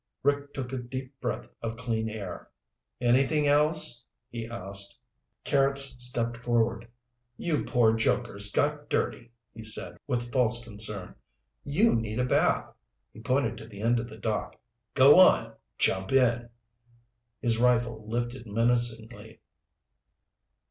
Rick 0.23 0.51
took 0.55 0.73
a 0.73 0.77
deep 0.79 1.19
breath 1.21 1.47
of 1.61 1.77
clean 1.77 2.09
air. 2.09 2.49
"Anything 2.99 3.45
else?" 3.45 4.03
he 4.31 4.47
asked. 4.47 4.97
Carrots 5.43 5.95
stepped 6.03 6.37
forward. 6.37 6.87
"You 7.37 7.63
poor 7.65 7.93
jokers 7.93 8.51
got 8.51 8.89
dirty," 8.89 9.31
he 9.53 9.61
said 9.61 9.97
with 10.07 10.31
false 10.31 10.63
concern. 10.63 11.13
"You 11.63 11.93
need 11.93 12.19
a 12.19 12.25
bath." 12.25 12.73
He 13.13 13.19
pointed 13.19 13.57
to 13.59 13.67
the 13.67 13.81
end 13.83 13.99
of 13.99 14.09
the 14.09 14.17
dock. 14.17 14.55
"Go 14.95 15.19
on, 15.19 15.53
jump 15.77 16.11
in." 16.11 16.49
His 17.39 17.59
rifle 17.59 18.03
lifted 18.09 18.47
menacingly. 18.47 19.39